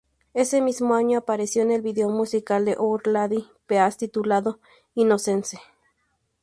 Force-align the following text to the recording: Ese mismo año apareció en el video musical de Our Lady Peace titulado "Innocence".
Ese 0.33 0.61
mismo 0.63 0.95
año 0.95 1.19
apareció 1.19 1.61
en 1.61 1.69
el 1.69 1.83
video 1.83 2.09
musical 2.09 2.65
de 2.65 2.75
Our 2.75 3.05
Lady 3.05 3.47
Peace 3.67 3.97
titulado 3.99 4.59
"Innocence". 4.95 5.59